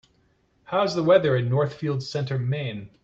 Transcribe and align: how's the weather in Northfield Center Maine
how's 0.63 0.95
the 0.95 1.03
weather 1.03 1.35
in 1.37 1.47
Northfield 1.47 2.01
Center 2.01 2.39
Maine 2.39 2.89